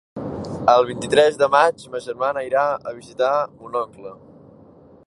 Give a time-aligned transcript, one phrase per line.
[0.71, 4.17] El vint-i-tres de maig ma germana irà a visitar mon oncle.